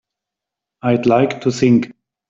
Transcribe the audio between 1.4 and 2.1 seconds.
to think.